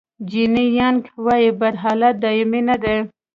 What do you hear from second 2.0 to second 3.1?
دایمي نه دی.